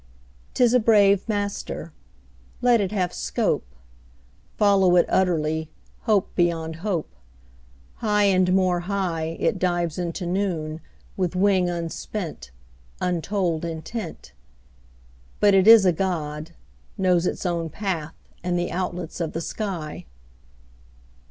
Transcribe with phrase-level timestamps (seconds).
[0.55, 1.93] 'Tis a brave master;
[2.59, 3.67] Let it have scope:
[4.57, 5.69] Follow it utterly,
[6.05, 7.15] Hope beyond hope:
[7.97, 10.81] High and more high It dives into noon,
[11.15, 12.49] With wing unspent,
[12.99, 14.33] Untold intent;
[15.39, 16.53] But it is a God,
[16.97, 20.07] Knows its own path And the outlets of the sky.